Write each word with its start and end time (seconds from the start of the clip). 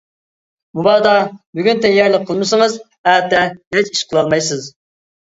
مۇبادا 0.79 1.11
بۈگۈن 1.59 1.83
تەييارلىق 1.85 2.27
قىلمىسىڭىز، 2.31 2.81
ئەتە 2.83 3.47
ھېچ 3.55 3.97
ئىشنى 3.97 4.13
قىلالمايسىز. 4.15 4.71